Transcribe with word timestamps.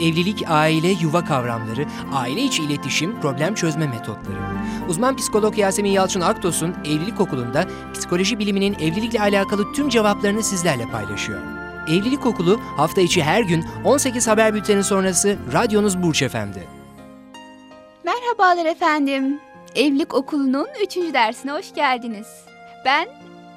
Evlilik, 0.00 0.44
aile, 0.48 0.88
yuva 0.88 1.24
kavramları, 1.24 1.86
aile 2.12 2.42
içi 2.42 2.62
iletişim, 2.62 3.20
problem 3.20 3.54
çözme 3.54 3.86
metotları. 3.86 4.38
Uzman 4.88 5.16
psikolog 5.16 5.58
Yasemin 5.58 5.90
Yalçın 5.90 6.20
Aktos'un 6.20 6.74
Evlilik 6.84 7.20
Okulu'nda 7.20 7.64
psikoloji 7.94 8.38
biliminin 8.38 8.74
evlilikle 8.74 9.20
alakalı 9.20 9.72
tüm 9.72 9.88
cevaplarını 9.88 10.42
sizlerle 10.42 10.84
paylaşıyor. 10.86 11.40
Evlilik 11.88 12.26
Okulu 12.26 12.60
hafta 12.76 13.00
içi 13.00 13.22
her 13.22 13.42
gün 13.42 13.64
18 13.84 14.28
haber 14.28 14.54
bülteni 14.54 14.84
sonrası 14.84 15.36
radyonuz 15.52 16.02
Burç 16.02 16.22
Efendi. 16.22 16.68
Merhabalar 18.04 18.66
efendim. 18.66 19.40
Evlilik 19.74 20.14
Okulu'nun 20.14 20.66
3. 20.82 20.96
dersine 20.96 21.52
hoş 21.52 21.74
geldiniz. 21.74 22.26
Ben 22.84 23.08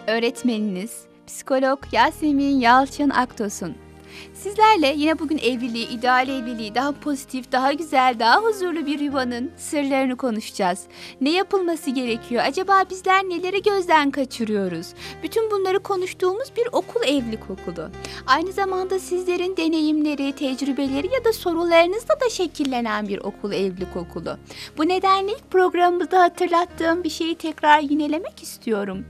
öğretmeniniz, 0.07 1.01
psikolog 1.27 1.79
Yasemin 1.91 2.59
Yalçın 2.59 3.09
Aktos'un. 3.09 3.86
Sizlerle 4.33 4.93
yine 4.97 5.19
bugün 5.19 5.37
evliliği, 5.37 5.89
ideal 5.89 6.29
evliliği, 6.29 6.75
daha 6.75 6.91
pozitif, 6.91 7.51
daha 7.51 7.73
güzel, 7.73 8.15
daha 8.19 8.41
huzurlu 8.41 8.85
bir 8.85 8.99
yuvanın 8.99 9.51
sırlarını 9.57 10.17
konuşacağız. 10.17 10.83
Ne 11.21 11.29
yapılması 11.29 11.91
gerekiyor? 11.91 12.43
Acaba 12.47 12.83
bizler 12.89 13.23
neleri 13.23 13.61
gözden 13.61 14.11
kaçırıyoruz? 14.11 14.87
Bütün 15.23 15.51
bunları 15.51 15.79
konuştuğumuz 15.79 16.51
bir 16.57 16.67
okul 16.71 17.03
evlilik 17.03 17.49
okulu. 17.49 17.89
Aynı 18.27 18.51
zamanda 18.51 18.99
sizlerin 18.99 19.57
deneyimleri, 19.57 20.31
tecrübeleri 20.31 21.13
ya 21.13 21.25
da 21.25 21.33
sorularınızla 21.33 22.19
da 22.21 22.29
şekillenen 22.29 23.07
bir 23.07 23.17
okul 23.17 23.51
evlilik 23.51 23.95
okulu. 23.95 24.37
Bu 24.77 24.87
nedenle 24.87 25.31
ilk 25.31 25.51
programımızda 25.51 26.21
hatırlattığım 26.21 27.03
bir 27.03 27.09
şeyi 27.09 27.35
tekrar 27.35 27.79
yinelemek 27.79 28.43
istiyorum. 28.43 29.05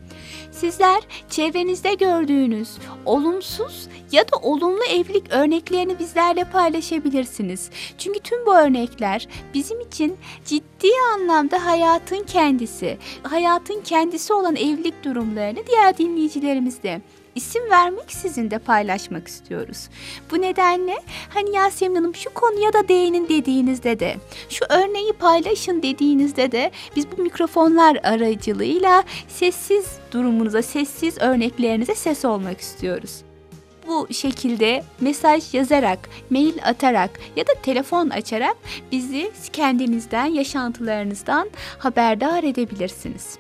Sizler 0.52 1.04
çevrenizde 1.30 1.94
gördüğünüz 1.94 2.70
olumsuz 3.06 3.88
ya 4.12 4.24
da 4.24 4.38
olumlu 4.42 4.84
evlilik 4.84 5.32
örneklerini 5.32 6.00
bizlerle 6.00 6.44
paylaşabilirsiniz. 6.44 7.70
Çünkü 7.98 8.20
tüm 8.20 8.46
bu 8.46 8.56
örnekler 8.56 9.28
bizim 9.54 9.82
için 9.82 10.18
ciddi 10.46 10.88
anlamda 11.14 11.66
hayatın 11.66 12.24
kendisi, 12.24 12.98
hayatın 13.24 13.82
kendisi 13.82 14.34
olan 14.34 14.56
evlilik 14.56 15.04
durumlarını 15.04 15.68
diğer 15.68 15.98
dinleyicilerimiz 15.98 16.84
de 16.84 17.02
isim 17.36 17.72
vermek 17.72 18.12
sizin 18.12 18.52
de 18.52 18.60
paylaşmak 18.60 19.28
istiyoruz. 19.28 19.90
Bu 20.32 20.42
nedenle 20.42 20.96
hani 21.30 21.56
Yasemin 21.56 21.96
Hanım 21.96 22.16
şu 22.16 22.34
konuya 22.34 22.74
da 22.74 22.88
değinin 22.88 23.30
dediğinizde 23.30 24.00
de 24.00 24.16
şu 24.50 24.66
örneği 24.70 25.14
paylaşın 25.14 25.84
dediğinizde 25.84 26.52
de 26.52 26.72
biz 26.96 27.06
bu 27.18 27.22
mikrofonlar 27.22 28.00
aracılığıyla 28.04 29.04
sessiz 29.28 29.86
durumunuza, 30.12 30.62
sessiz 30.62 31.18
örneklerinize 31.18 31.96
ses 31.96 32.26
olmak 32.26 32.62
istiyoruz 32.62 33.27
bu 33.88 34.14
şekilde 34.14 34.84
mesaj 35.02 35.54
yazarak, 35.54 36.10
mail 36.30 36.58
atarak 36.64 37.20
ya 37.36 37.48
da 37.48 37.54
telefon 37.64 38.10
açarak 38.10 38.58
bizi 38.92 39.32
kendinizden, 39.54 40.26
yaşantılarınızdan 40.26 41.50
haberdar 41.78 42.44
edebilirsiniz. 42.44 43.38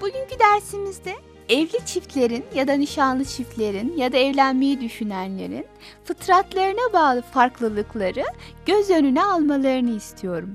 Bugünkü 0.00 0.38
dersimizde 0.38 1.14
evli 1.48 1.86
çiftlerin 1.86 2.44
ya 2.54 2.68
da 2.68 2.72
nişanlı 2.72 3.24
çiftlerin 3.24 3.96
ya 3.96 4.12
da 4.12 4.16
evlenmeyi 4.16 4.80
düşünenlerin 4.80 5.66
fıtratlarına 6.04 6.92
bağlı 6.92 7.22
farklılıkları 7.22 8.24
göz 8.66 8.90
önüne 8.90 9.24
almalarını 9.24 9.96
istiyorum. 9.96 10.54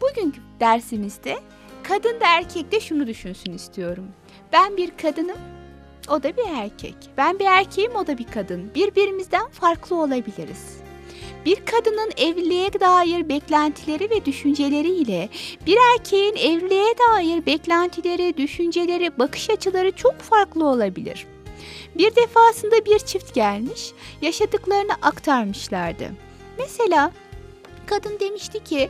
Bugünkü 0.00 0.40
dersimizde 0.60 1.36
kadın 1.82 2.20
da 2.20 2.24
erkek 2.26 2.72
de 2.72 2.80
şunu 2.80 3.06
düşünsün 3.06 3.52
istiyorum. 3.52 4.06
Ben 4.52 4.76
bir 4.76 4.90
kadınım, 5.02 5.38
o 6.08 6.22
da 6.22 6.36
bir 6.36 6.46
erkek. 6.48 6.94
Ben 7.16 7.38
bir 7.38 7.44
erkeğim, 7.44 7.96
o 7.96 8.06
da 8.06 8.18
bir 8.18 8.26
kadın. 8.26 8.70
Birbirimizden 8.74 9.48
farklı 9.48 9.96
olabiliriz. 9.96 10.80
Bir 11.44 11.56
kadının 11.64 12.10
evliliğe 12.16 12.72
dair 12.72 13.28
beklentileri 13.28 14.10
ve 14.10 14.24
düşünceleriyle 14.24 15.28
bir 15.66 15.78
erkeğin 15.94 16.36
evliliğe 16.36 16.94
dair 17.10 17.46
beklentileri, 17.46 18.36
düşünceleri, 18.36 19.18
bakış 19.18 19.50
açıları 19.50 19.92
çok 19.92 20.18
farklı 20.18 20.66
olabilir. 20.66 21.26
Bir 21.98 22.16
defasında 22.16 22.84
bir 22.84 22.98
çift 22.98 23.34
gelmiş, 23.34 23.92
yaşadıklarını 24.22 24.92
aktarmışlardı. 25.02 26.04
Mesela 26.58 27.12
kadın 27.86 28.20
demişti 28.20 28.64
ki 28.64 28.88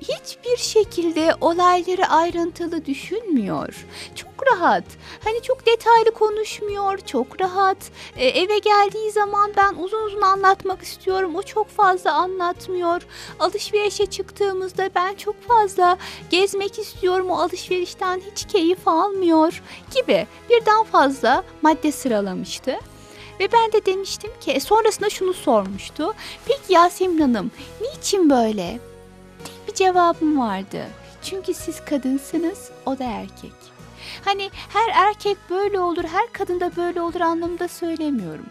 hiçbir 0.00 0.56
şekilde 0.56 1.34
olayları 1.40 2.06
ayrıntılı 2.06 2.84
düşünmüyor. 2.84 3.86
Çok 4.14 4.30
rahat. 4.52 4.84
Hani 5.24 5.42
çok 5.42 5.66
detaylı 5.66 6.10
konuşmuyor, 6.10 6.98
çok 6.98 7.40
rahat. 7.40 7.76
E, 8.16 8.26
eve 8.28 8.58
geldiği 8.58 9.10
zaman 9.10 9.52
ben 9.56 9.74
uzun 9.74 10.06
uzun 10.06 10.20
anlatmak 10.20 10.82
istiyorum. 10.82 11.36
O 11.36 11.42
çok 11.42 11.68
fazla 11.68 12.12
anlatmıyor. 12.12 13.02
Alışverişe 13.40 14.06
çıktığımızda 14.06 14.90
ben 14.94 15.14
çok 15.14 15.42
fazla 15.42 15.98
gezmek 16.30 16.78
istiyorum. 16.78 17.30
O 17.30 17.38
alışverişten 17.38 18.22
hiç 18.30 18.46
keyif 18.46 18.88
almıyor 18.88 19.62
gibi 19.94 20.26
birden 20.50 20.84
fazla 20.84 21.44
madde 21.62 21.92
sıralamıştı. 21.92 22.78
Ve 23.40 23.52
ben 23.52 23.72
de 23.72 23.86
demiştim 23.86 24.30
ki 24.40 24.50
e, 24.50 24.60
sonrasında 24.60 25.10
şunu 25.10 25.34
sormuştu. 25.34 26.14
Peki 26.46 26.72
Yasemin 26.72 27.20
Hanım 27.20 27.50
niçin 27.80 28.30
böyle? 28.30 28.78
Cevabım 29.78 30.40
vardı. 30.40 30.86
Çünkü 31.22 31.54
siz 31.54 31.84
kadınsınız, 31.84 32.70
o 32.86 32.98
da 32.98 33.04
erkek. 33.04 33.52
Hani 34.24 34.50
her 34.68 35.08
erkek 35.08 35.36
böyle 35.50 35.80
olur, 35.80 36.04
her 36.04 36.32
kadın 36.32 36.60
da 36.60 36.76
böyle 36.76 37.00
olur 37.00 37.20
anlamında 37.20 37.68
söylemiyorum. 37.68 38.46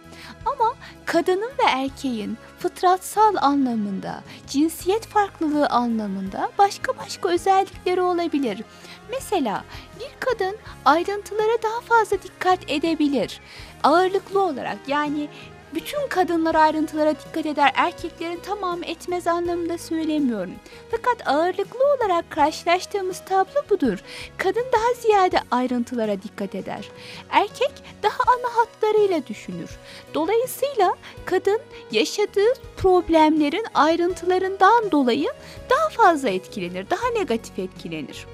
Ama 0.45 0.73
kadının 1.05 1.51
ve 1.59 1.69
erkeğin 1.69 2.37
fıtratsal 2.59 3.35
anlamında, 3.41 4.23
cinsiyet 4.47 5.07
farklılığı 5.07 5.67
anlamında 5.67 6.51
başka 6.57 6.97
başka 6.97 7.29
özellikleri 7.29 8.01
olabilir. 8.01 8.63
Mesela 9.11 9.63
bir 9.99 10.09
kadın 10.19 10.57
ayrıntılara 10.85 11.63
daha 11.63 11.81
fazla 11.81 12.23
dikkat 12.23 12.59
edebilir. 12.71 13.39
Ağırlıklı 13.83 14.43
olarak 14.43 14.77
yani 14.87 15.29
bütün 15.73 16.07
kadınlar 16.07 16.55
ayrıntılara 16.55 17.15
dikkat 17.15 17.45
eder, 17.45 17.71
erkeklerin 17.75 18.39
tamamı 18.39 18.85
etmez 18.85 19.27
anlamında 19.27 19.77
söylemiyorum. 19.77 20.53
Fakat 20.91 21.27
ağırlıklı 21.27 21.79
olarak 21.97 22.31
karşılaştığımız 22.31 23.19
tablo 23.25 23.69
budur. 23.69 23.99
Kadın 24.37 24.65
daha 24.73 24.93
ziyade 25.01 25.39
ayrıntılara 25.51 26.21
dikkat 26.21 26.55
eder. 26.55 26.89
Erkek 27.29 27.71
daha 28.03 28.17
ana 28.27 28.55
hatlarıyla 28.55 29.27
düşünür. 29.27 29.69
Dolayısıyla 30.13 30.95
kadın 31.25 31.59
yaşadığı 31.91 32.53
problemlerin 32.77 33.65
ayrıntılarından 33.73 34.91
dolayı 34.91 35.29
daha 35.69 35.89
fazla 35.89 36.29
etkilenir, 36.29 36.89
daha 36.89 37.07
negatif 37.09 37.59
etkilenir. 37.59 38.25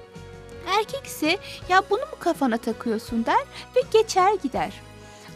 Erkek 0.68 1.06
ise 1.06 1.38
ya 1.70 1.82
bunu 1.90 2.00
mu 2.00 2.18
kafana 2.20 2.58
takıyorsun 2.58 3.26
der 3.26 3.44
ve 3.76 3.82
geçer 3.92 4.34
gider. 4.44 4.74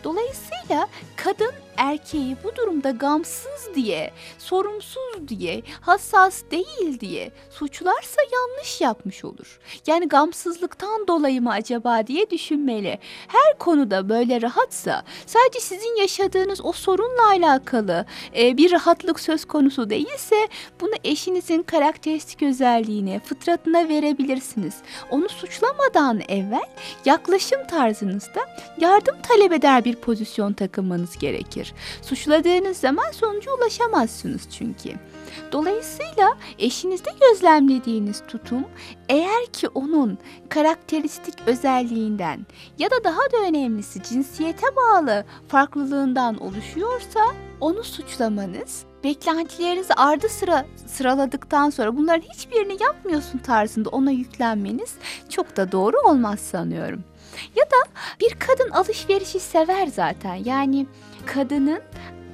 Dolayısıyla 0.04 0.88
kadın 1.16 1.52
erkeği 1.78 2.38
bu 2.44 2.56
durumda 2.56 2.92
gamsız 2.92 3.76
diye, 3.76 4.12
sorumsuz 4.38 5.28
diye, 5.28 5.62
hassas 5.82 6.44
değil 6.52 7.00
diye 7.00 7.32
suçlarsa 7.50 8.22
yanlış 8.34 8.82
yapmış 8.82 9.26
olur. 9.26 9.60
Yani 9.88 10.08
gamsızlıktan 10.08 11.08
dolayı 11.08 11.42
mı 11.42 11.52
acaba 11.52 12.08
diye 12.08 12.30
düşünmeli. 12.30 13.00
Her 13.28 13.58
konuda 13.58 14.10
böyle 14.10 14.42
rahatsa 14.42 15.04
sadece 15.26 15.60
sizin 15.60 15.96
yaşadığınız 16.02 16.66
o 16.66 16.72
sorunla 16.72 17.28
alakalı 17.30 18.06
e, 18.38 18.58
bir 18.58 18.72
rahatlık 18.72 19.20
söz 19.20 19.46
konusu 19.46 19.90
değilse 19.90 20.48
bunu 20.82 20.94
eşinizin 21.04 21.64
karakteristik 21.64 22.44
özelliğine, 22.44 23.20
fıtratına 23.20 23.90
verebilirsiniz. 23.90 24.76
Onu 25.10 25.30
suçlamadan 25.30 26.22
evvel 26.28 26.70
yaklaşım 27.06 27.68
tarzınızda 27.68 28.42
yardım 28.78 29.16
talep 29.22 29.52
eder 29.52 29.86
bir 29.86 29.96
pozisyon 29.96 30.54
takınmanız 30.54 31.18
gerekir 31.18 31.67
olabilir. 31.68 31.74
Suçladığınız 32.02 32.78
zaman 32.78 33.12
sonuca 33.12 33.52
ulaşamazsınız 33.52 34.42
çünkü. 34.52 34.90
Dolayısıyla 35.52 36.38
eşinizde 36.60 37.10
gözlemlediğiniz 37.22 38.24
tutum 38.28 38.66
eğer 39.10 39.46
ki 39.46 39.68
onun 39.68 40.18
karakteristik 40.50 41.34
özelliğinden 41.48 42.46
ya 42.80 42.92
da 42.92 43.04
daha 43.04 43.32
da 43.32 43.48
önemlisi 43.48 44.04
cinsiyete 44.04 44.68
bağlı 44.76 45.26
farklılığından 45.48 46.38
oluşuyorsa 46.38 47.20
onu 47.62 47.84
suçlamanız 47.84 48.86
beklentilerinizi 49.04 49.94
ardı 49.94 50.30
sıra 50.30 50.66
sıraladıktan 50.88 51.70
sonra 51.70 51.98
bunların 51.98 52.22
hiçbirini 52.22 52.84
yapmıyorsun 52.84 53.40
tarzında 53.40 53.90
ona 53.90 54.12
yüklenmeniz 54.12 54.96
çok 55.30 55.58
da 55.58 55.72
doğru 55.72 55.98
olmaz 56.06 56.40
sanıyorum. 56.40 57.04
Ya 57.56 57.66
da 57.66 57.92
bir 58.20 58.36
kadın 58.40 58.70
alışverişi 58.70 59.40
sever 59.40 59.88
zaten. 59.88 60.36
Yani 60.36 60.86
kadının 61.28 61.80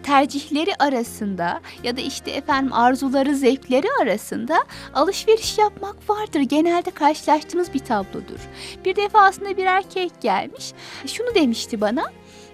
tercihleri 0.04 0.76
arasında 0.80 1.62
ya 1.84 1.98
da 1.98 2.02
işte 2.02 2.32
efendim 2.32 2.74
arzuları, 2.74 3.36
zevkleri 3.36 3.88
arasında 4.02 4.64
alışveriş 4.94 5.58
yapmak 5.58 6.10
vardır. 6.10 6.40
Genelde 6.40 6.92
karşılaştığımız 6.92 7.74
bir 7.74 7.80
tablodur. 7.80 8.40
Bir 8.86 8.96
defasında 8.96 9.58
bir 9.58 9.66
erkek 9.66 10.22
gelmiş. 10.22 10.74
Şunu 11.06 11.36
demişti 11.36 11.82
bana. 11.82 12.04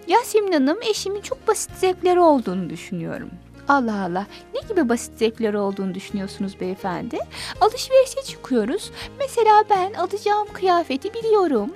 Yasemin 0.07 0.51
Hanım 0.51 0.77
eşimin 0.89 1.21
çok 1.21 1.47
basit 1.47 1.71
zevkleri 1.77 2.19
olduğunu 2.19 2.69
düşünüyorum. 2.69 3.29
Allah 3.67 4.03
Allah. 4.03 4.25
Ne 4.53 4.61
gibi 4.69 4.89
basit 4.89 5.17
zevkleri 5.17 5.57
olduğunu 5.57 5.95
düşünüyorsunuz 5.95 6.59
beyefendi? 6.59 7.19
Alışverişe 7.61 8.21
çıkıyoruz. 8.27 8.91
Mesela 9.19 9.63
ben 9.69 9.93
alacağım 9.93 10.47
kıyafeti 10.53 11.13
biliyorum. 11.13 11.73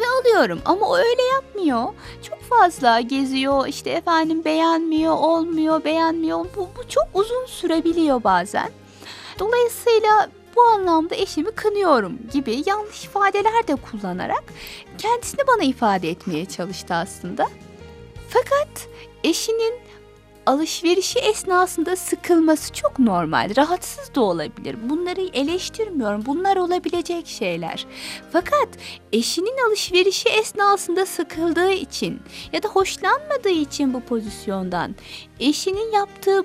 Ve 0.00 0.06
alıyorum 0.20 0.60
ama 0.64 0.88
o 0.88 0.96
öyle 0.96 1.22
yapmıyor. 1.22 1.84
Çok 2.22 2.42
fazla 2.42 3.00
geziyor 3.00 3.66
işte 3.66 3.90
efendim 3.90 4.44
beğenmiyor, 4.44 5.12
olmuyor, 5.12 5.84
beğenmiyor. 5.84 6.38
Bu, 6.38 6.68
bu 6.76 6.88
çok 6.88 7.08
uzun 7.14 7.46
sürebiliyor 7.46 8.24
bazen. 8.24 8.70
Dolayısıyla 9.38 10.30
bu 10.56 10.62
anlamda 10.62 11.14
eşimi 11.14 11.50
kınıyorum 11.50 12.18
gibi 12.32 12.62
yanlış 12.66 13.04
ifadeler 13.04 13.68
de 13.68 13.76
kullanarak 13.76 14.44
kendisini 14.98 15.40
bana 15.46 15.62
ifade 15.62 16.10
etmeye 16.10 16.46
çalıştı 16.46 16.94
aslında. 16.94 17.46
Fakat 18.28 18.88
eşinin 19.24 19.74
alışverişi 20.46 21.18
esnasında 21.18 21.96
sıkılması 21.96 22.72
çok 22.72 22.98
normal. 22.98 23.56
Rahatsız 23.56 24.14
da 24.14 24.20
olabilir. 24.20 24.76
Bunları 24.82 25.20
eleştirmiyorum. 25.20 26.26
Bunlar 26.26 26.56
olabilecek 26.56 27.26
şeyler. 27.26 27.86
Fakat 28.32 28.68
eşinin 29.12 29.68
alışverişi 29.68 30.28
esnasında 30.28 31.06
sıkıldığı 31.06 31.72
için 31.72 32.20
ya 32.52 32.62
da 32.62 32.68
hoşlanmadığı 32.68 33.48
için 33.48 33.94
bu 33.94 34.00
pozisyondan 34.00 34.94
eşinin 35.40 35.92
yaptığı 35.92 36.44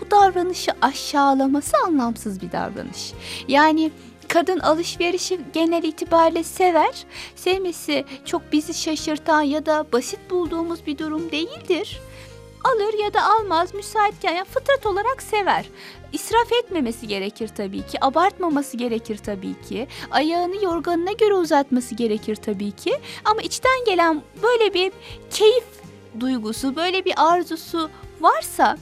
bu 0.00 0.10
davranışı 0.10 0.72
aşağılaması 0.82 1.76
anlamsız 1.86 2.42
bir 2.42 2.52
davranış. 2.52 3.12
Yani 3.48 3.90
kadın 4.28 4.58
alışverişi 4.58 5.40
genel 5.52 5.82
itibariyle 5.82 6.42
sever. 6.42 7.04
Sevmesi 7.36 8.04
çok 8.24 8.52
bizi 8.52 8.74
şaşırtan 8.74 9.42
ya 9.42 9.66
da 9.66 9.86
basit 9.92 10.30
bulduğumuz 10.30 10.86
bir 10.86 10.98
durum 10.98 11.30
değildir. 11.30 12.00
Alır 12.66 13.04
ya 13.04 13.14
da 13.14 13.22
almaz 13.24 13.74
müsaitken 13.74 14.34
yani 14.34 14.44
fıtrat 14.44 14.86
olarak 14.86 15.22
sever. 15.22 15.64
İsraf 16.12 16.52
etmemesi 16.52 17.06
gerekir 17.08 17.48
tabii 17.48 17.86
ki, 17.86 18.04
abartmaması 18.04 18.76
gerekir 18.76 19.18
tabii 19.18 19.60
ki. 19.68 19.86
Ayağını 20.10 20.64
yorganına 20.64 21.12
göre 21.12 21.34
uzatması 21.34 21.94
gerekir 21.94 22.36
tabii 22.36 22.72
ki. 22.72 22.98
Ama 23.24 23.42
içten 23.42 23.84
gelen 23.86 24.22
böyle 24.42 24.74
bir 24.74 24.92
keyif 25.30 25.64
duygusu, 26.20 26.76
böyle 26.76 27.04
bir 27.04 27.14
arzusu 27.16 27.90
varsa 28.20 28.76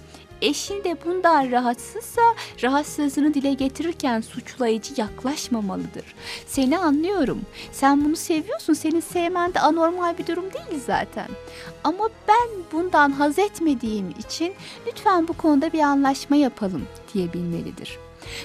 eşin 0.45 0.85
de 0.85 0.97
bundan 1.05 1.51
rahatsızsa 1.51 2.23
rahatsızlığını 2.63 3.35
dile 3.35 3.55
getirirken 3.55 4.21
suçlayıcı 4.21 4.95
yaklaşmamalıdır. 4.97 6.15
Seni 6.47 6.79
anlıyorum. 6.79 7.41
Sen 7.73 8.05
bunu 8.05 8.17
seviyorsun. 8.17 8.73
Senin 8.73 9.01
sevmen 9.01 9.55
de 9.55 9.61
anormal 9.61 10.19
bir 10.19 10.27
durum 10.27 10.45
değil 10.53 10.81
zaten. 10.87 11.29
Ama 11.85 12.09
ben 12.29 12.49
bundan 12.73 13.11
haz 13.11 13.39
etmediğim 13.39 14.11
için 14.11 14.55
lütfen 14.87 15.29
bu 15.29 15.33
konuda 15.33 15.73
bir 15.73 15.81
anlaşma 15.81 16.37
yapalım 16.37 16.87
diyebilmelidir. 17.15 17.99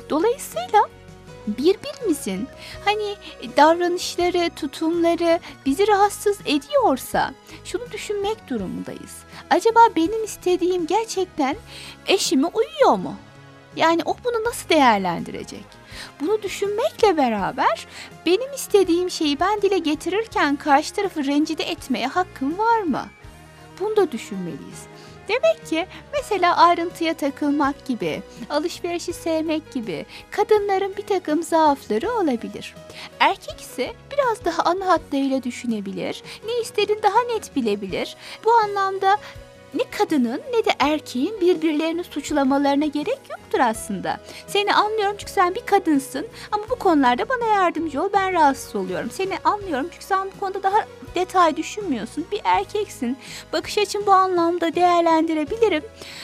Dolayısıyla 0.09 0.81
birbirimizin 1.47 2.47
hani 2.85 3.15
davranışları, 3.57 4.49
tutumları 4.55 5.39
bizi 5.65 5.87
rahatsız 5.87 6.37
ediyorsa 6.45 7.33
şunu 7.65 7.91
düşünmek 7.91 8.49
durumundayız. 8.49 9.17
Acaba 9.49 9.79
benim 9.95 10.23
istediğim 10.23 10.87
gerçekten 10.87 11.55
eşime 12.07 12.47
uyuyor 12.47 12.97
mu? 12.97 13.15
Yani 13.75 14.01
o 14.05 14.15
bunu 14.25 14.43
nasıl 14.43 14.69
değerlendirecek? 14.69 15.65
Bunu 16.21 16.41
düşünmekle 16.41 17.17
beraber 17.17 17.87
benim 18.25 18.53
istediğim 18.53 19.09
şeyi 19.09 19.39
ben 19.39 19.61
dile 19.61 19.77
getirirken 19.77 20.55
karşı 20.55 20.93
tarafı 20.93 21.25
rencide 21.25 21.63
etmeye 21.63 22.07
hakkım 22.07 22.57
var 22.57 22.81
mı? 22.81 23.05
Bunu 23.79 23.95
da 23.95 24.11
düşünmeliyiz. 24.11 24.83
Demek 25.29 25.65
ki 25.67 25.87
mesela 26.13 26.57
ayrıntıya 26.57 27.13
takılmak 27.13 27.85
gibi, 27.85 28.21
alışverişi 28.49 29.13
sevmek 29.13 29.73
gibi 29.73 30.05
kadınların 30.31 30.97
bir 30.97 31.05
takım 31.07 31.43
zaafları 31.43 32.11
olabilir. 32.11 32.75
Erkek 33.19 33.61
ise 33.61 33.93
biraz 34.13 34.45
daha 34.45 34.63
ana 34.63 34.87
hatlarıyla 34.87 35.43
düşünebilir, 35.43 36.23
ne 36.45 36.61
istediğini 36.61 37.03
daha 37.03 37.21
net 37.21 37.55
bilebilir. 37.55 38.15
Bu 38.45 38.53
anlamda 38.53 39.17
ne 39.73 39.83
kadının 39.97 40.41
ne 40.53 40.65
de 40.65 40.71
erkeğin 40.79 41.41
birbirlerini 41.41 42.03
suçlamalarına 42.03 42.85
gerek 42.85 43.19
yoktur 43.29 43.59
aslında. 43.59 44.19
Seni 44.47 44.73
anlıyorum 44.73 45.15
çünkü 45.19 45.31
sen 45.31 45.55
bir 45.55 45.65
kadınsın 45.65 46.27
ama 46.51 46.63
bu 46.69 46.75
konularda 46.75 47.29
bana 47.29 47.45
yardımcı 47.45 48.01
ol 48.03 48.09
ben 48.13 48.33
rahatsız 48.33 48.75
oluyorum. 48.75 49.09
Seni 49.11 49.37
anlıyorum 49.43 49.87
çünkü 49.91 50.05
sen 50.05 50.27
bu 50.35 50.39
konuda 50.39 50.63
daha 50.63 50.85
detay 51.15 51.57
düşünmüyorsun. 51.57 52.25
Bir 52.31 52.41
erkeksin. 52.43 53.17
Bakış 53.53 53.77
açın 53.77 54.05
bu 54.05 54.11
anlamda 54.11 54.75
değerlendirebilirim. 54.75 55.83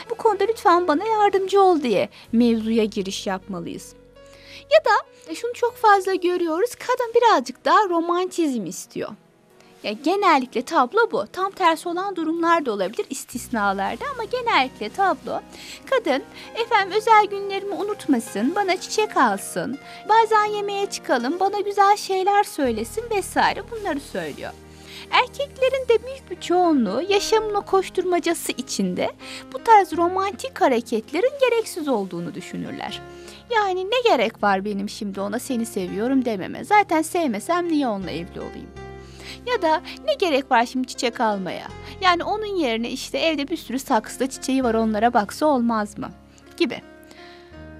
Bu 0.09 0.15
konuda 0.15 0.43
lütfen 0.43 0.87
bana 0.87 1.05
yardımcı 1.05 1.61
ol 1.61 1.81
diye 1.81 2.09
mevzuya 2.31 2.85
giriş 2.85 3.27
yapmalıyız. 3.27 3.93
Ya 4.71 4.79
da 4.85 5.33
şunu 5.35 5.53
çok 5.53 5.75
fazla 5.75 6.15
görüyoruz. 6.15 6.75
Kadın 6.75 7.13
birazcık 7.15 7.65
daha 7.65 7.89
romantizm 7.89 8.65
istiyor. 8.65 9.09
Ya 9.85 9.91
genellikle 9.91 10.61
tablo 10.61 11.11
bu. 11.11 11.25
Tam 11.33 11.51
tersi 11.51 11.89
olan 11.89 12.15
durumlar 12.15 12.65
da 12.65 12.71
olabilir 12.71 13.05
istisnalarda 13.09 14.05
ama 14.13 14.23
genellikle 14.23 14.89
tablo. 14.89 15.41
Kadın 15.89 16.23
efendim 16.55 16.97
özel 16.97 17.25
günlerimi 17.25 17.73
unutmasın, 17.73 18.55
bana 18.55 18.77
çiçek 18.77 19.17
alsın, 19.17 19.77
bazen 20.09 20.45
yemeğe 20.45 20.85
çıkalım, 20.85 21.39
bana 21.39 21.59
güzel 21.59 21.97
şeyler 21.97 22.43
söylesin 22.43 23.03
vesaire 23.11 23.63
bunları 23.71 23.99
söylüyor. 23.99 24.51
Erkeklerin 25.11 25.87
de 25.89 26.03
büyük 26.07 26.31
bir 26.31 26.41
çoğunluğu 26.41 27.01
yaşamın 27.09 27.53
o 27.53 27.61
koşturmacası 27.61 28.51
içinde 28.51 29.11
bu 29.53 29.63
tarz 29.63 29.97
romantik 29.97 30.61
hareketlerin 30.61 31.33
gereksiz 31.49 31.87
olduğunu 31.87 32.33
düşünürler. 32.33 33.01
Yani 33.55 33.85
ne 33.85 34.09
gerek 34.09 34.43
var 34.43 34.65
benim 34.65 34.89
şimdi 34.89 35.21
ona 35.21 35.39
seni 35.39 35.65
seviyorum 35.65 36.25
dememe. 36.25 36.63
Zaten 36.63 37.01
sevmesem 37.01 37.67
niye 37.67 37.87
onunla 37.87 38.11
evli 38.11 38.39
olayım? 38.39 38.84
Ya 39.45 39.61
da 39.61 39.81
ne 40.05 40.13
gerek 40.13 40.51
var 40.51 40.65
şimdi 40.65 40.87
çiçek 40.87 41.21
almaya? 41.21 41.67
Yani 42.01 42.23
onun 42.23 42.55
yerine 42.57 42.89
işte 42.89 43.17
evde 43.17 43.47
bir 43.47 43.57
sürü 43.57 43.79
saksıda 43.79 44.29
çiçeği 44.29 44.63
var 44.63 44.73
onlara 44.73 45.13
baksa 45.13 45.45
olmaz 45.45 45.97
mı? 45.97 46.09
Gibi. 46.57 46.81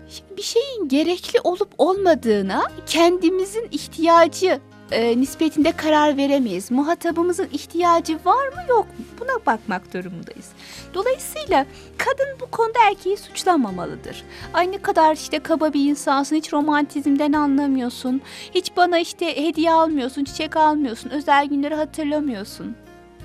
Şimdi 0.10 0.38
bir 0.38 0.42
şeyin 0.42 0.88
gerekli 0.88 1.40
olup 1.44 1.70
olmadığına 1.78 2.64
kendimizin 2.86 3.68
ihtiyacı 3.72 4.60
e, 4.92 5.22
nispetinde 5.22 5.72
karar 5.72 6.18
veremeyiz. 6.18 6.72
Muhatabımızın 6.72 7.50
ihtiyacı 7.52 8.20
var 8.26 8.48
mı 8.48 8.62
yok 8.70 8.86
mu? 8.86 9.06
Buna 9.20 9.46
bakmak 9.46 9.94
durumundayız. 9.94 10.50
Dolayısıyla 10.94 11.66
kadın 11.98 12.28
bu 12.42 12.52
konuda 12.52 12.80
erkeği 12.90 13.18
suçlamamalıdır. 13.18 14.24
Ay 14.54 14.72
ne 14.72 14.78
kadar 14.78 15.14
işte 15.14 15.40
kaba 15.40 15.74
bir 15.74 15.90
insansın, 15.90 16.36
hiç 16.36 16.54
romantizmden 16.54 17.34
anlamıyorsun. 17.34 18.22
Hiç 18.56 18.72
bana 18.78 19.00
işte 19.00 19.46
hediye 19.46 19.72
almıyorsun, 19.72 20.24
çiçek 20.24 20.56
almıyorsun, 20.58 21.10
özel 21.10 21.46
günleri 21.46 21.76
hatırlamıyorsun. 21.76 22.76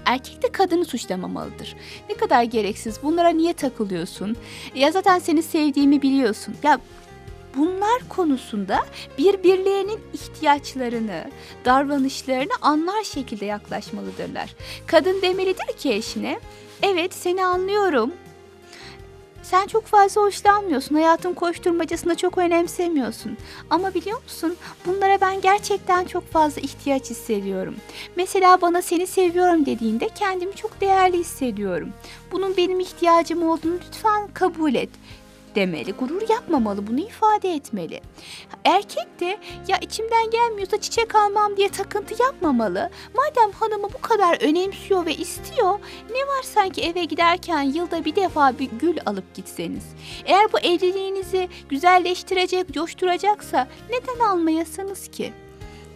Erkek 0.05 0.43
de 0.43 0.53
kadını 0.53 0.85
suçlamamalıdır. 0.85 1.77
Ne 2.09 2.17
kadar 2.17 2.43
gereksiz. 2.43 3.03
Bunlara 3.03 3.29
niye 3.29 3.53
takılıyorsun? 3.53 4.37
Ya 4.75 4.93
zaten 4.93 5.19
seni 5.19 5.43
sevdiğimi 5.43 6.03
biliyorsun. 6.03 6.55
Ya 6.63 6.79
bunlar 7.57 8.09
konusunda 8.09 8.87
birbirlerinin 9.19 10.01
ihtiyaçlarını, 10.13 11.25
davranışlarını 11.65 12.53
anlar 12.61 13.05
şekilde 13.05 13.45
yaklaşmalıdırlar. 13.45 14.55
Kadın 14.87 15.23
demelidir 15.23 15.77
ki 15.79 15.93
eşine, 15.93 16.41
evet 16.83 17.15
seni 17.15 17.45
anlıyorum. 17.45 18.13
Sen 19.43 19.67
çok 19.67 19.87
fazla 19.87 20.23
hoşlanmıyorsun, 20.23 20.95
hayatın 20.95 21.35
koşturmacasında 21.35 22.15
çok 22.15 22.39
önemsemiyorsun. 22.39 23.37
Ama 23.71 23.95
biliyor 23.95 24.23
musun, 24.23 24.57
bunlara 24.87 25.21
ben 25.21 25.41
gerçekten 25.41 26.05
çok 26.05 26.33
fazla 26.33 26.61
ihtiyaç 26.61 27.11
hissediyorum. 27.11 27.77
Mesela 28.17 28.61
bana 28.61 28.83
seni 28.83 29.07
seviyorum 29.07 29.67
dediğinde 29.67 30.09
kendimi 30.15 30.55
çok 30.55 30.81
değerli 30.81 31.19
hissediyorum. 31.19 31.93
Bunun 32.33 32.57
benim 32.57 32.81
ihtiyacım 32.81 33.49
olduğunu 33.49 33.75
lütfen 33.87 34.29
kabul 34.35 34.75
et 34.75 34.91
demeli. 35.55 35.93
Gurur 35.93 36.29
yapmamalı, 36.29 36.87
bunu 36.87 37.01
ifade 37.01 37.55
etmeli. 37.55 38.01
Erkek 38.65 39.21
de 39.21 39.39
ya 39.69 39.79
içimden 39.81 40.31
gelmiyorsa 40.31 40.81
çiçek 40.81 41.15
almam 41.15 41.57
diye 41.57 41.69
takıntı 41.69 42.23
yapmamalı. 42.23 42.91
Madem 43.15 43.53
hanımı 43.53 43.89
bu 43.93 44.01
kadar 44.01 44.43
önemsiyor 44.43 45.07
ve 45.07 45.15
istiyor, 45.15 45.79
ne 46.11 46.21
var 46.21 46.43
sanki 46.43 46.83
eve 46.83 47.05
giderken 47.05 47.63
yılda 47.63 48.05
bir 48.05 48.17
defa 48.17 48.59
bir 48.59 48.71
gül 48.71 48.97
alıp 49.07 49.35
gitseniz. 49.35 49.85
Eğer 50.25 50.53
bu 50.53 50.59
evliliğinizi 50.59 51.49
güzelleştirecek, 51.69 52.73
coşturacaksa 52.73 53.69
neden 53.91 54.25
almayasınız 54.25 55.09
ki? 55.09 55.33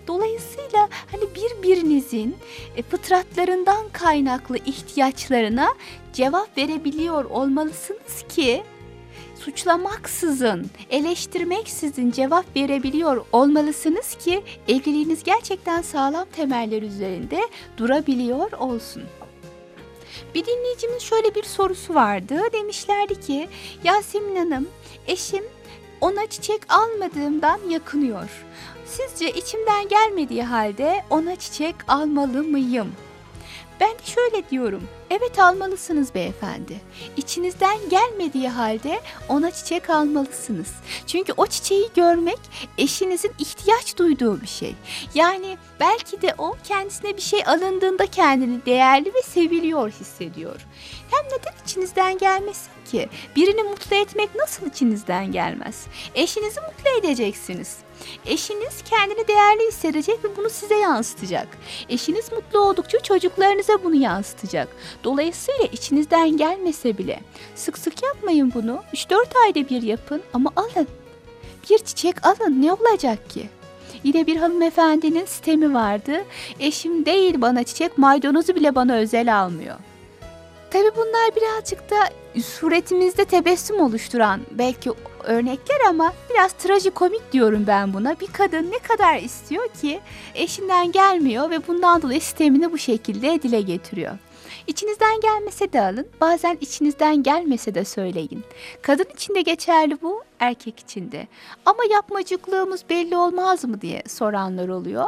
Dolayısıyla 0.07 0.89
hani 1.11 1.23
birbirinizin 1.35 2.37
e, 2.77 2.83
fıtratlarından 2.83 3.89
kaynaklı 3.93 4.57
ihtiyaçlarına 4.57 5.75
cevap 6.13 6.59
verebiliyor 6.59 7.25
olmalısınız 7.25 8.25
ki 8.29 8.65
suçlamaksızın, 9.45 10.71
eleştirmeksizin 10.91 12.11
cevap 12.11 12.57
verebiliyor 12.57 13.27
olmalısınız 13.33 14.15
ki 14.15 14.43
evliliğiniz 14.69 15.23
gerçekten 15.25 15.83
sağlam 15.83 16.25
temeller 16.37 16.83
üzerinde 16.83 17.41
durabiliyor 17.77 18.53
olsun. 18.53 19.03
Bir 20.35 20.47
dinleyicimin 20.47 20.99
şöyle 20.99 21.35
bir 21.35 21.43
sorusu 21.43 21.95
vardı. 21.95 22.39
Demişlerdi 22.53 23.21
ki 23.21 23.49
Yasemin 23.85 24.37
Hanım 24.37 24.69
eşim 25.07 25.45
ona 26.01 26.27
çiçek 26.27 26.61
almadığımdan 26.69 27.59
yakınıyor. 27.71 28.45
Sizce 28.87 29.31
içimden 29.31 29.89
gelmediği 29.89 30.43
halde 30.43 31.05
ona 31.11 31.37
çiçek 31.37 31.75
almalı 31.89 32.43
mıyım? 32.43 32.93
Ben 33.81 33.95
şöyle 34.05 34.51
diyorum. 34.51 34.89
Evet 35.11 35.39
almalısınız 35.39 36.15
beyefendi. 36.15 36.81
İçinizden 37.17 37.79
gelmediği 37.91 38.49
halde 38.49 39.01
ona 39.29 39.51
çiçek 39.51 39.91
almalısınız. 39.91 40.73
Çünkü 41.07 41.33
o 41.37 41.47
çiçeği 41.47 41.89
görmek 41.97 42.39
eşinizin 42.79 43.33
ihtiyaç 43.39 43.97
duyduğu 43.99 44.41
bir 44.41 44.47
şey. 44.47 44.75
Yani 45.15 45.59
belki 45.81 46.23
de 46.23 46.35
o 46.39 46.57
kendisine 46.65 47.17
bir 47.17 47.23
şey 47.23 47.43
alındığında 47.47 48.07
kendini 48.07 48.67
değerli 48.67 49.15
ve 49.15 49.23
seviliyor 49.23 49.91
hissediyor. 49.91 50.67
Hem 51.11 51.25
neden 51.27 51.65
içinizden 51.65 52.19
gelmesin 52.19 52.71
ki? 52.91 53.09
Birini 53.37 53.63
mutlu 53.63 53.97
etmek 53.97 54.35
nasıl 54.35 54.67
içinizden 54.67 55.33
gelmez? 55.33 55.87
Eşinizi 56.15 56.61
mutlu 56.61 56.91
edeceksiniz. 56.99 57.77
Eşiniz 58.27 58.83
kendini 58.91 59.29
değerli 59.29 59.69
hissedecek 59.69 60.25
ve 60.25 60.37
bunu 60.37 60.51
size 60.51 60.75
yansıtacak. 60.75 61.49
Eşiniz 61.89 62.33
mutlu 62.33 62.59
oldukça 62.59 63.01
çocuklarınıza 63.01 63.85
bunu 63.85 63.95
yansıtacak. 63.95 64.69
Dolayısıyla 65.05 65.65
içinizden 65.73 66.37
gelmese 66.37 66.99
bile 66.99 67.21
sık 67.55 67.79
sık 67.79 68.03
yapmayın 68.03 68.53
bunu. 68.55 68.83
3-4 68.93 69.27
ayda 69.45 69.69
bir 69.69 69.83
yapın 69.83 70.23
ama 70.33 70.51
alın. 70.57 70.89
Bir 71.71 71.79
çiçek 71.79 72.27
alın 72.27 72.63
ne 72.63 72.73
olacak 72.73 73.31
ki? 73.31 73.49
Yine 74.05 74.27
bir 74.27 74.37
hanımefendinin 74.37 75.25
sistemi 75.25 75.75
vardı. 75.75 76.25
Eşim 76.61 77.07
değil 77.07 77.41
bana 77.41 77.65
çiçek 77.65 77.99
maydanozu 77.99 78.55
bile 78.55 78.75
bana 78.75 78.95
özel 78.95 79.41
almıyor. 79.41 79.77
Tabi 80.71 80.97
bunlar 80.97 81.37
birazcık 81.37 81.91
da 81.91 81.97
suretimizde 82.43 83.25
tebessüm 83.25 83.81
oluşturan 83.81 84.41
belki 84.51 84.91
örnekler 85.25 85.81
ama 85.89 86.13
biraz 86.31 86.53
trajikomik 86.53 87.33
diyorum 87.33 87.65
ben 87.67 87.95
buna. 87.95 88.21
Bir 88.21 88.27
kadın 88.27 88.71
ne 88.71 88.79
kadar 88.79 89.19
istiyor 89.19 89.69
ki 89.81 90.01
eşinden 90.35 90.93
gelmiyor 90.93 91.51
ve 91.51 91.67
bundan 91.67 92.03
dolayı 92.03 92.21
sistemini 92.21 92.73
bu 92.73 92.79
şekilde 92.79 93.43
dile 93.43 93.61
getiriyor. 93.61 94.19
İçinizden 94.67 95.21
gelmese 95.21 95.73
de 95.73 95.81
alın, 95.81 96.07
bazen 96.21 96.59
içinizden 96.61 97.23
gelmese 97.23 97.75
de 97.75 97.85
söyleyin. 97.85 98.45
Kadın 98.83 99.07
için 99.15 99.35
de 99.35 99.41
geçerli 99.43 100.03
bu, 100.03 100.23
erkek 100.41 100.81
için 100.81 101.13
de. 101.13 101.27
Ama 101.67 101.79
yapmacıklığımız 101.91 102.85
belli 102.91 103.17
olmaz 103.17 103.65
mı 103.65 103.81
diye 103.81 104.03
soranlar 104.09 104.69
oluyor. 104.69 105.07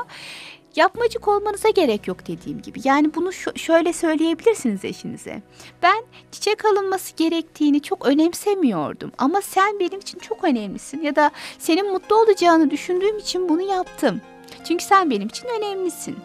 Yapmacık 0.76 1.28
olmanıza 1.28 1.68
gerek 1.68 2.08
yok 2.08 2.26
dediğim 2.26 2.62
gibi. 2.62 2.80
Yani 2.84 3.14
bunu 3.14 3.32
şu- 3.32 3.58
şöyle 3.58 3.92
söyleyebilirsiniz 3.92 4.84
eşinize. 4.84 5.42
Ben 5.82 6.04
çiçek 6.32 6.64
alınması 6.64 7.16
gerektiğini 7.16 7.82
çok 7.82 8.06
önemsemiyordum 8.06 9.12
ama 9.18 9.40
sen 9.40 9.80
benim 9.80 9.98
için 10.00 10.18
çok 10.18 10.44
önemlisin 10.44 11.02
ya 11.02 11.16
da 11.16 11.30
senin 11.58 11.92
mutlu 11.92 12.16
olacağını 12.16 12.70
düşündüğüm 12.70 13.18
için 13.18 13.48
bunu 13.48 13.62
yaptım. 13.62 14.20
Çünkü 14.68 14.84
sen 14.84 15.10
benim 15.10 15.28
için 15.28 15.46
önemlisin. 15.58 16.16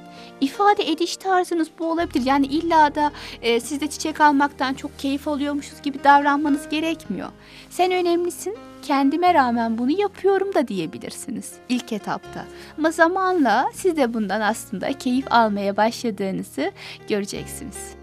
İfade 0.42 0.92
ediş 0.92 1.18
tarzınız 1.18 1.68
bu 1.80 1.92
olabilir. 1.92 2.26
Yani 2.26 2.46
illa 2.46 2.96
da 2.96 3.12
e, 3.42 3.60
siz 3.60 3.82
de 3.82 3.88
çiçek 3.88 4.22
almaktan 4.22 4.74
çok 4.74 5.00
keyif 5.00 5.28
alıyormuşuz 5.28 5.82
gibi 5.82 6.04
davranmanız 6.04 6.70
gerekmiyor. 6.70 7.30
Sen 7.70 7.92
önemlisin, 7.92 8.58
kendime 8.82 9.34
rağmen 9.34 9.78
bunu 9.78 9.92
yapıyorum 9.92 10.54
da 10.54 10.68
diyebilirsiniz 10.68 11.54
ilk 11.70 11.94
etapta. 11.94 12.46
Ama 12.78 12.92
zamanla 12.92 13.70
siz 13.74 13.98
de 13.98 14.14
bundan 14.14 14.42
aslında 14.42 14.98
keyif 14.98 15.26
almaya 15.32 15.78
başladığınızı 15.78 16.72
göreceksiniz. 17.10 18.01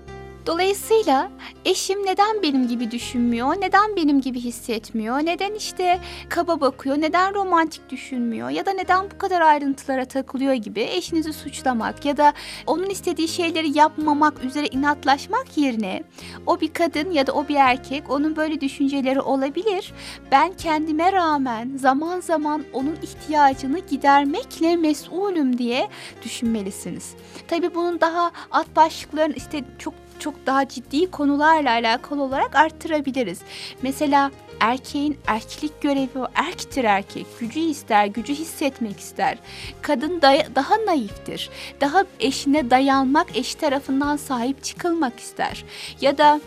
Dolayısıyla 0.48 1.30
eşim 1.64 2.06
neden 2.06 2.42
benim 2.42 2.68
gibi 2.68 2.90
düşünmüyor, 2.90 3.60
neden 3.60 3.96
benim 3.96 4.20
gibi 4.20 4.40
hissetmiyor, 4.40 5.18
neden 5.18 5.54
işte 5.54 6.00
kaba 6.28 6.60
bakıyor, 6.60 7.00
neden 7.00 7.34
romantik 7.34 7.90
düşünmüyor 7.90 8.50
ya 8.50 8.66
da 8.66 8.70
neden 8.70 9.10
bu 9.10 9.18
kadar 9.18 9.40
ayrıntılara 9.40 10.04
takılıyor 10.04 10.54
gibi 10.54 10.80
eşinizi 10.80 11.32
suçlamak 11.32 12.04
ya 12.04 12.16
da 12.16 12.32
onun 12.66 12.86
istediği 12.86 13.28
şeyleri 13.28 13.78
yapmamak 13.78 14.44
üzere 14.44 14.66
inatlaşmak 14.66 15.58
yerine 15.58 16.02
o 16.46 16.60
bir 16.60 16.72
kadın 16.72 17.10
ya 17.10 17.26
da 17.26 17.32
o 17.32 17.48
bir 17.48 17.56
erkek 17.56 18.10
onun 18.10 18.36
böyle 18.36 18.60
düşünceleri 18.60 19.20
olabilir. 19.20 19.92
Ben 20.32 20.52
kendime 20.52 21.12
rağmen 21.12 21.76
zaman 21.76 22.20
zaman 22.20 22.64
onun 22.72 22.96
ihtiyacını 23.02 23.78
gidermekle 23.78 24.76
mesulüm 24.76 25.58
diye 25.58 25.88
düşünmelisiniz. 26.24 27.14
Tabii 27.48 27.74
bunun 27.74 28.00
daha 28.00 28.30
alt 28.50 28.76
başlıkların 28.76 29.32
işte 29.32 29.64
çok 29.78 29.94
çok 30.18 30.46
daha 30.46 30.68
ciddi 30.68 31.10
konularla 31.10 31.70
alakalı 31.70 32.22
olarak 32.22 32.56
arttırabiliriz. 32.56 33.38
Mesela 33.82 34.30
erkeğin 34.60 35.18
erkeklik 35.26 35.80
görevi 35.80 36.18
o. 36.18 36.26
Erktir 36.34 36.84
erkek. 36.84 37.26
Gücü 37.40 37.60
ister, 37.60 38.06
gücü 38.06 38.34
hissetmek 38.34 39.00
ister. 39.00 39.38
Kadın 39.82 40.20
day- 40.20 40.54
daha 40.54 40.74
naiftir. 40.86 41.50
Daha 41.80 42.04
eşine 42.20 42.70
dayanmak, 42.70 43.36
eşi 43.36 43.58
tarafından 43.58 44.16
sahip 44.16 44.64
çıkılmak 44.64 45.20
ister. 45.20 45.64
Ya 46.00 46.18
da 46.18 46.40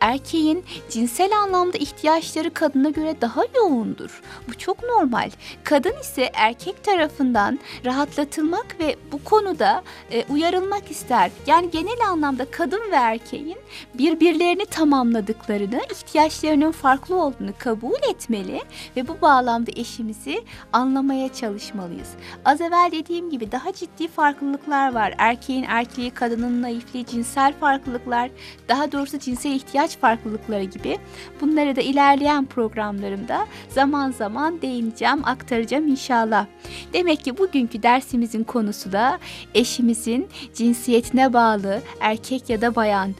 erkeğin 0.00 0.64
cinsel 0.90 1.38
anlamda 1.38 1.78
ihtiyaçları 1.78 2.54
kadına 2.54 2.90
göre 2.90 3.16
daha 3.20 3.42
yoğundur. 3.56 4.22
Bu 4.48 4.58
çok 4.58 4.82
normal. 4.82 5.30
Kadın 5.64 6.00
ise 6.00 6.30
erkek 6.34 6.84
tarafından 6.84 7.58
rahatlatılmak 7.84 8.80
ve 8.80 8.96
bu 9.12 9.24
konuda 9.24 9.82
e, 10.10 10.24
uyarılmak 10.24 10.90
ister. 10.90 11.30
Yani 11.46 11.70
genel 11.70 12.08
anlamda 12.08 12.44
kadın 12.50 12.80
ve 12.90 12.96
erkeğin 12.96 13.58
birbirlerini 13.94 14.66
tamamladıklarını, 14.66 15.80
ihtiyaçlarının 15.92 16.72
farklı 16.72 17.22
olduğunu 17.22 17.50
kabul 17.58 18.10
etmeli 18.10 18.62
ve 18.96 19.08
bu 19.08 19.20
bağlamda 19.22 19.70
eşimizi 19.76 20.44
anlamaya 20.72 21.32
çalışmalıyız. 21.32 22.08
Az 22.44 22.60
evvel 22.60 22.88
dediğim 22.92 23.30
gibi 23.30 23.52
daha 23.52 23.72
ciddi 23.72 24.08
farklılıklar 24.08 24.94
var. 24.94 25.14
Erkeğin 25.18 25.64
erkeği, 25.68 26.10
kadının 26.10 26.62
naifliği, 26.62 27.06
cinsel 27.06 27.52
farklılıklar, 27.60 28.30
daha 28.68 28.92
doğrusu 28.92 29.18
cinsel 29.18 29.50
ihtiyaç 29.84 29.98
farklılıkları 29.98 30.64
gibi. 30.64 30.98
Bunları 31.40 31.76
da 31.76 31.80
ilerleyen 31.80 32.46
programlarımda 32.46 33.46
zaman 33.68 34.10
zaman 34.10 34.62
değineceğim, 34.62 35.24
aktaracağım 35.24 35.88
inşallah. 35.88 36.46
Demek 36.92 37.24
ki 37.24 37.38
bugünkü 37.38 37.82
dersimizin 37.82 38.44
konusu 38.44 38.92
da 38.92 39.18
eşimizin 39.54 40.28
cinsiyetine 40.54 41.32
bağlı 41.32 41.82
erkek 42.00 42.50
ya 42.50 42.60
da 42.60 42.74
bayan 42.74 43.14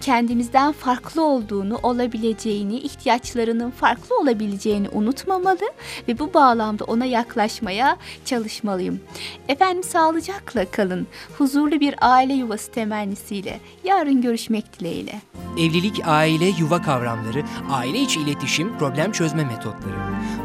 kendimizden 0.00 0.72
farklı 0.72 1.24
olduğunu, 1.24 1.78
olabileceğini, 1.82 2.76
ihtiyaçlarının 2.76 3.70
farklı 3.70 4.18
olabileceğini 4.18 4.88
unutmamalı 4.88 5.70
ve 6.08 6.18
bu 6.18 6.34
bağlamda 6.34 6.84
ona 6.84 7.04
yaklaşmaya 7.04 7.96
çalışmalıyım. 8.24 9.00
Efendim 9.48 9.82
sağlıcakla 9.82 10.64
kalın. 10.70 11.06
Huzurlu 11.38 11.80
bir 11.80 11.94
aile 12.00 12.32
yuvası 12.32 12.72
temennisiyle. 12.72 13.60
Yarın 13.84 14.22
görüşmek 14.22 14.80
dileğiyle. 14.80 15.20
Evlilik, 15.58 16.00
aile, 16.04 16.46
yuva 16.46 16.82
kavramları, 16.82 17.42
aile 17.70 18.00
içi 18.00 18.20
iletişim, 18.20 18.78
problem 18.78 19.12
çözme 19.12 19.44
metotları. 19.44 19.96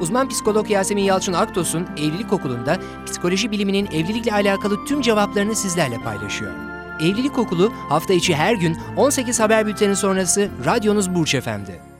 Uzman 0.01 0.29
psikolog 0.29 0.72
Yasemin 0.72 1.03
Yalçın 1.03 1.33
Aktos'un 1.33 1.88
Evlilik 1.98 2.33
Okulu'nda 2.33 2.77
psikoloji 3.05 3.51
biliminin 3.51 3.86
evlilikle 3.86 4.33
alakalı 4.33 4.86
tüm 4.86 5.01
cevaplarını 5.01 5.55
sizlerle 5.55 5.98
paylaşıyor. 5.98 6.82
Evlilik 7.03 7.38
Okulu 7.38 7.74
hafta 7.89 8.13
içi 8.13 8.36
her 8.36 8.53
gün 8.53 8.77
18 8.98 9.39
haber 9.39 9.67
bülteni 9.67 9.95
sonrası 9.95 10.50
radyonuz 10.65 11.15
Burç 11.15 11.36
Efendi. 11.36 11.92